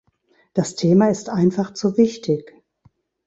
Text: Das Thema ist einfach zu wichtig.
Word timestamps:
Das 0.55 0.73
Thema 0.73 1.11
ist 1.11 1.29
einfach 1.29 1.75
zu 1.75 1.95
wichtig. 1.95 2.59